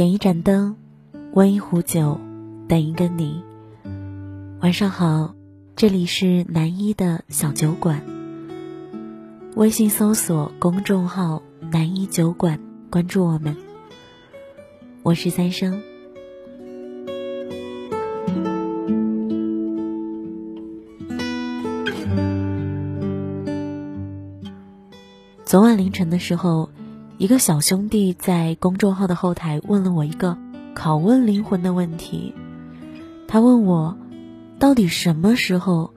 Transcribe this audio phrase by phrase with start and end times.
[0.00, 0.76] 点一盏灯，
[1.34, 2.18] 温一壶酒，
[2.66, 3.44] 等一个你。
[4.62, 5.34] 晚上好，
[5.76, 8.02] 这里是南一的小酒馆。
[9.56, 12.58] 微信搜索公众号“南一酒馆”，
[12.88, 13.54] 关注我们。
[15.02, 15.82] 我是三生。
[25.44, 26.70] 昨晚凌晨的时候。
[27.20, 30.38] 一个小兄弟在公众号的后台问了我一个
[30.74, 32.34] 拷问灵魂的问题，
[33.28, 33.98] 他问我，
[34.58, 35.92] 到底什么时候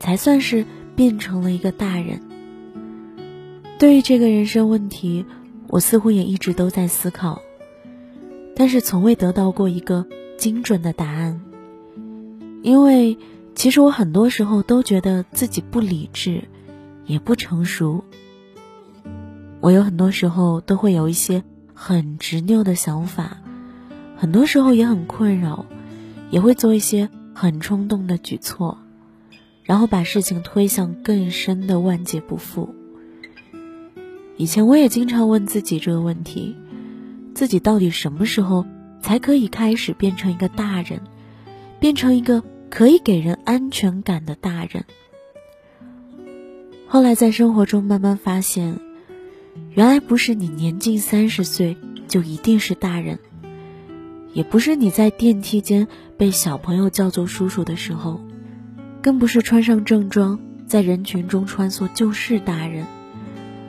[0.00, 2.20] 才算是变成了一个大人？
[3.78, 5.24] 对于这个人生问题，
[5.68, 7.40] 我似乎也一直都在思考，
[8.56, 10.04] 但是从未得到过一个
[10.36, 11.40] 精准的答案。
[12.62, 13.16] 因为
[13.54, 16.42] 其实我很多时候都觉得自己不理智，
[17.06, 18.04] 也不成熟。
[19.60, 23.36] 我有很多时候都会有一些很执拗的想法，
[24.16, 25.66] 很多时候也很困扰，
[26.30, 28.78] 也会做一些很冲动的举措，
[29.62, 32.74] 然后把事情推向更深的万劫不复。
[34.38, 36.56] 以前我也经常问自己这个问题：
[37.34, 38.64] 自己到底什么时候
[39.02, 41.02] 才可以开始变成一个大人，
[41.78, 44.86] 变成一个可以给人安全感的大人？
[46.86, 48.80] 后来在生活中慢慢发现。
[49.74, 51.76] 原来不是你年近三十岁
[52.08, 53.18] 就一定是大人，
[54.32, 58.20] 也不是你在电梯间被小朋友叫做叔叔的时候，
[59.00, 62.86] 更不是穿上正装在人群中穿梭就是大人，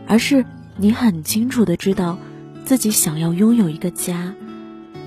[0.08, 0.46] 而是
[0.78, 2.18] 你很清楚的知道
[2.66, 4.34] 自己想要拥有一个家，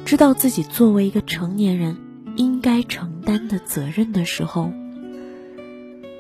[0.05, 1.97] 知道自己作为一个成年人
[2.37, 4.73] 应该承担的责任的时候，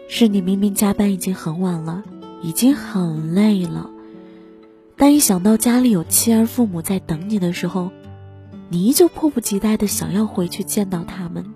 [0.09, 2.03] 是你明明加班已经很晚了，
[2.42, 3.91] 已经很累了。
[4.97, 7.91] 但一想到家里有妻儿父母在等你的时候，
[8.69, 11.52] 你依旧迫不及待的想要回去见到他们。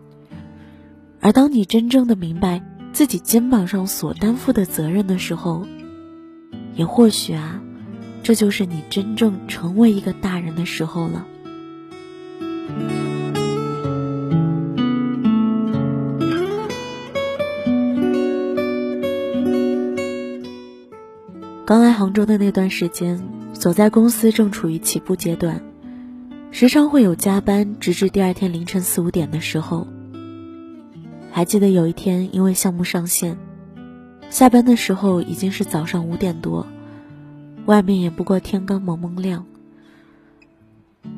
[1.21, 2.62] 而当你真正的明白
[2.93, 5.67] 自己肩膀上所担负的责任的时候，
[6.75, 7.61] 也或许啊，
[8.23, 11.27] 这就是你真正成为一个大人的时候了。
[21.65, 23.23] 刚来杭州的那段时间，
[23.55, 25.61] 所在公司正处于起步阶段，
[26.51, 29.87] 时常会有加班，直至第二天凌晨四五点的时候。
[31.31, 33.37] 还记得有一天，因为项目上线，
[34.31, 36.67] 下班的时候已经是早上五点多，
[37.67, 39.45] 外面也不过天刚蒙蒙亮。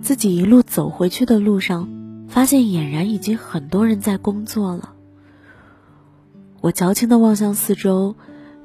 [0.03, 1.89] 自己一路走回去的路上，
[2.29, 4.95] 发现俨然已经很多人在工作了。
[6.61, 8.17] 我矫情的望向四周。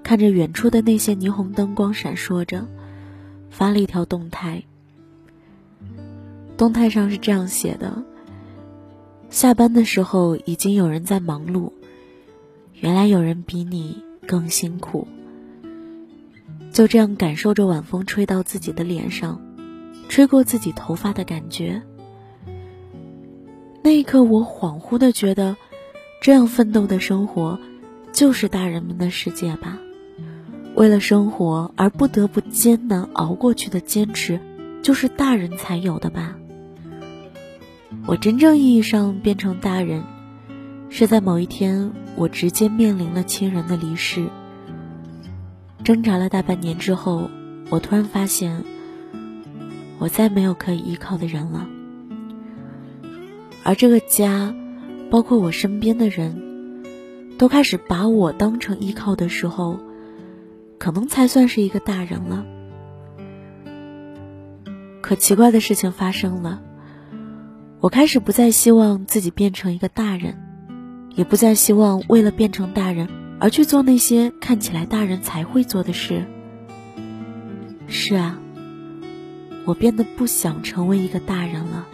[0.03, 2.67] 看着远处的那些霓虹灯光闪烁着，
[3.55, 4.63] 发了一条动态。
[6.57, 8.03] 动态上是这样写的：
[9.29, 11.71] 下班的时候已经有人在忙碌，
[12.73, 15.07] 原来有人比你更辛苦。
[16.73, 19.39] 就这样感受着晚风吹到自己的脸上，
[20.09, 21.81] 吹过自己头发的感觉。
[23.81, 25.55] 那一刻，我恍惚的觉得，
[26.21, 27.57] 这样奋斗的生活，
[28.11, 29.79] 就是大人们的世界吧。
[30.75, 34.41] 为了生活而不得不艰难熬过去的坚持，
[34.81, 36.35] 就是大人才有的吧。
[38.05, 40.03] 我真正意义上变成大人，
[40.89, 44.27] 是在某一天，我直接面临了亲人的离世。
[45.85, 47.29] 挣扎了大半年之后，
[47.69, 48.65] 我突然发现，
[49.97, 51.69] 我再没有可以依靠的人了。
[53.63, 54.53] 而这个家，
[55.09, 56.83] 包括我身边的人，
[57.37, 59.79] 都开始把我当成依靠的时候。
[60.77, 62.45] 可能才算是一个大人了。
[65.01, 66.61] 可奇怪的事情发生了，
[67.79, 70.37] 我开始不再希望自己变成一个大人，
[71.15, 73.07] 也不再希望为了变成大人
[73.39, 76.25] 而去做那些看起来大人才会做的事。
[77.87, 78.39] 是啊，
[79.65, 81.85] 我变得不想成为一个大人了。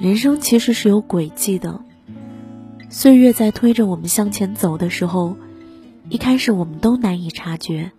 [0.00, 1.84] 人生其实是有轨迹的，
[2.88, 5.36] 岁月在推着我们向前走的时候，
[6.08, 7.92] 一开始我们都难以察觉。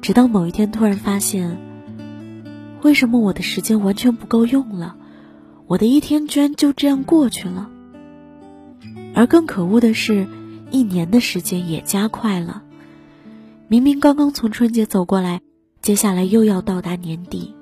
[0.00, 1.58] 直到某一天突然发现，
[2.82, 4.94] 为什么我的时间完全不够用了？
[5.66, 7.68] 我的一天居然就这样过去了。
[9.12, 10.28] 而更可恶的是，
[10.70, 12.62] 一年的时间也加快了。
[13.66, 15.40] 明明刚刚从春节走过来，
[15.82, 17.56] 接下来又要到达年底。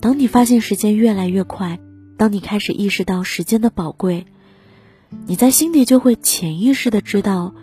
[0.00, 1.78] 当你发现时间越来越快，
[2.16, 4.24] 当你开始意识到时间的宝贵，
[5.26, 7.54] 你在心底就会潜意识的知道，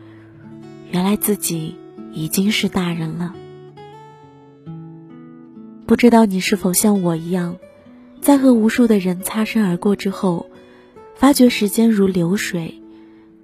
[0.91, 1.75] 原来自己
[2.13, 3.33] 已经是大人了。
[5.87, 7.57] 不知道你是否像我一样，
[8.21, 10.47] 在和无数的人擦身而过之后，
[11.15, 12.83] 发觉时间如流水，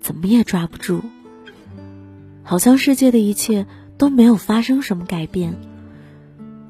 [0.02, 1.02] 怎么也抓不住，
[2.44, 3.66] 好像世界的一切
[3.98, 5.56] 都没有发生什么改变，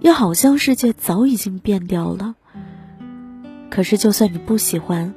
[0.03, 2.35] 又好像世界早已经变掉了。
[3.69, 5.13] 可是，就算你不喜欢，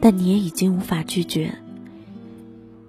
[0.00, 1.56] 但你也已经无法拒绝。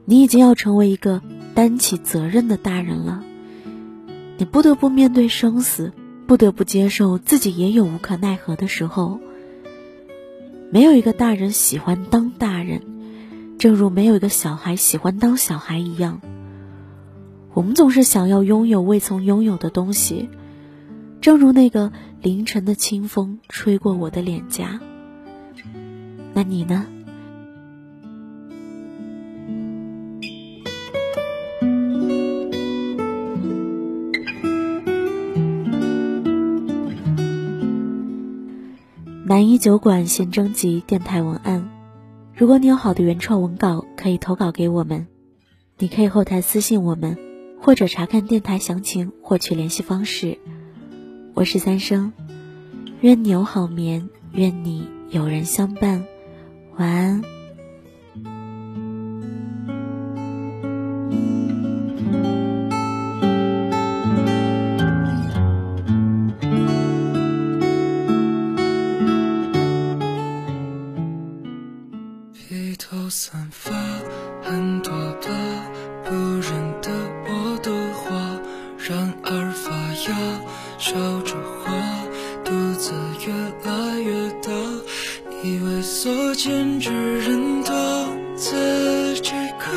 [0.06, 1.24] 你已经要成为一个
[1.56, 3.24] 担起责任的大人了，
[4.38, 5.92] 你不得不面对生死，
[6.28, 9.20] 不得不接受自己也有无可奈何的时候。
[10.70, 12.84] 没有一个大人喜欢当大人，
[13.58, 16.22] 正如没有一个小孩喜欢当小孩一样。
[17.56, 20.30] 我们总是想要拥有未曾拥有的东西，
[21.24, 21.90] 正如那个
[22.22, 24.82] 凌晨的清风吹过我的脸颊。
[26.34, 26.86] 那你呢？
[39.26, 41.70] 南一酒馆现征集电台文案，
[42.36, 45.08] 如果你有好的原创文稿，可以投稿给我们。
[45.78, 47.18] 你可以后台私信我们，
[47.62, 50.38] 或者查看电台详情获取联系方式。
[51.36, 52.14] 我是三生，
[53.02, 56.06] 愿你有好眠，愿你有人相伴。
[56.78, 57.22] 晚安。
[80.94, 81.74] 笑着花，
[82.46, 82.94] 肚子
[83.26, 84.52] 越来越大。
[85.44, 87.74] 以为所见之人多，
[88.36, 89.72] 自己可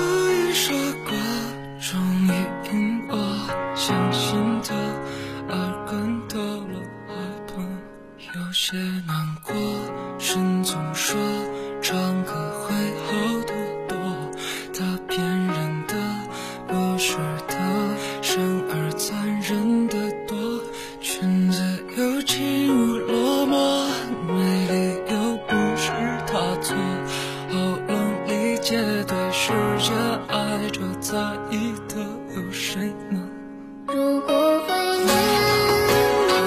[33.88, 34.28] 如果
[34.66, 35.90] 会怜悯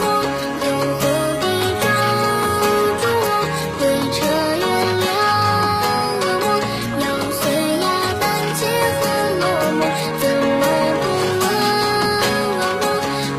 [0.02, 0.06] 我
[0.66, 0.68] 又
[1.00, 1.04] 何
[1.40, 1.44] 必
[1.80, 1.84] 抓
[3.00, 3.28] 住我
[3.80, 3.82] 鬼
[4.12, 4.18] 扯
[4.60, 4.64] 原
[5.00, 5.08] 谅
[6.44, 6.48] 我
[7.00, 7.42] 咬碎
[7.80, 7.86] 牙
[8.20, 8.22] 胆
[8.60, 8.62] 怯
[9.00, 9.02] 和
[9.40, 9.44] 落
[9.80, 9.82] 寞
[10.20, 10.24] 怎
[10.60, 10.62] 么
[11.00, 11.04] 不
[11.40, 11.48] 问问
[12.82, 12.84] 我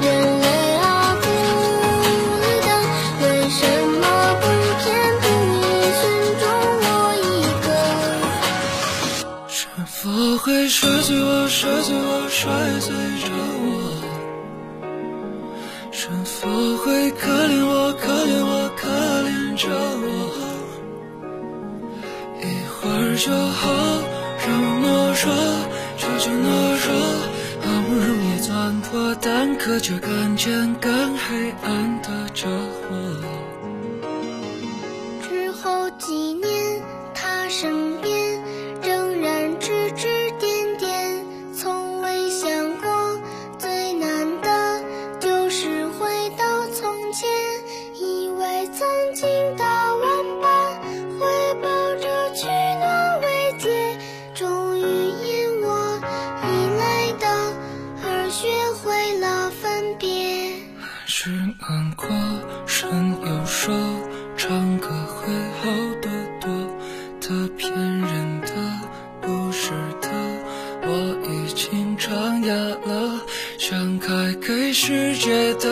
[0.00, 0.04] 人
[0.40, 0.46] 类
[0.80, 0.82] 啊
[1.20, 1.24] 不
[2.06, 2.08] 意
[2.64, 2.68] 的
[3.20, 3.60] 为什
[4.00, 4.02] 么
[4.40, 4.42] 不
[4.80, 4.82] 偏
[5.20, 5.60] 不倚
[6.00, 6.02] 选
[6.40, 6.42] 中
[6.86, 6.88] 我
[7.22, 7.28] 一
[7.66, 7.68] 个
[9.48, 10.00] 是否
[10.38, 12.40] 会摔碎我摔碎我摔
[12.80, 12.88] 碎
[13.20, 13.28] 着
[13.62, 13.89] 我？
[16.90, 18.88] 会可怜我，可怜我，可
[19.22, 19.68] 怜着
[20.02, 20.06] 我？
[22.42, 23.62] 一会儿就好，
[24.44, 25.30] 让我懦弱，
[25.96, 26.50] 求求懦
[26.82, 26.90] 弱，
[27.62, 28.50] 好不容易钻
[28.80, 33.49] 破蛋壳，却看见更黑暗的着火。
[48.80, 50.80] 曾经的玩伴
[51.18, 53.68] 会抱着取暖慰藉，
[54.34, 56.00] 终于因我
[56.42, 57.26] 依赖的
[58.02, 58.48] 而学
[58.82, 60.08] 会了分别。
[60.78, 62.08] 还是难过，
[62.66, 62.88] 神
[63.26, 63.74] 又说
[64.38, 65.70] 唱歌会好
[66.00, 66.08] 得
[66.40, 66.50] 多，
[67.20, 68.48] 他骗人的
[69.20, 70.08] 不是的，
[70.84, 70.88] 我
[71.28, 73.20] 已经长哑了，
[73.58, 75.68] 想开给世界的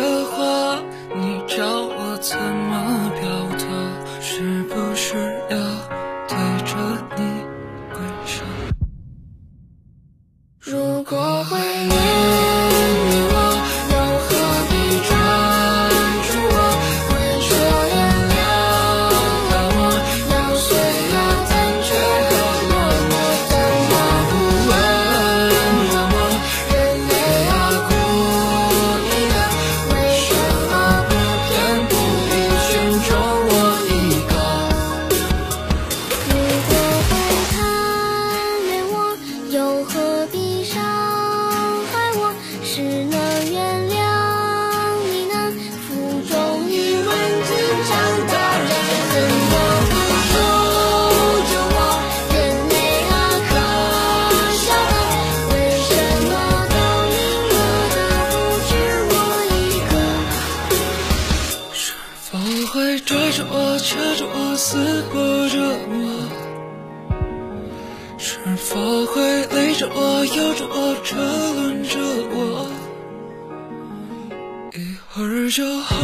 [75.50, 75.96] 就好，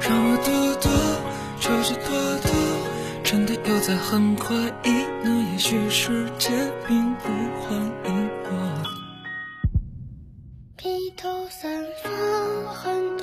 [0.00, 0.90] 让我躲躲，
[1.60, 2.10] 就是躲
[2.42, 2.50] 躲，
[3.22, 5.52] 真的又在很怀疑那。
[5.52, 6.50] 也许世界
[6.88, 7.28] 并不
[7.60, 8.82] 欢迎我。
[10.76, 13.21] 披头散发，很多